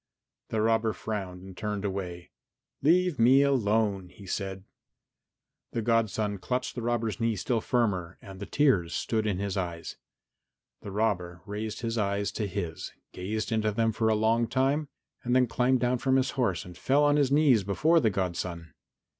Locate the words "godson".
5.83-6.39, 18.09-18.73